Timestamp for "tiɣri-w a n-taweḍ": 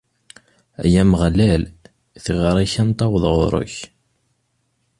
2.23-3.23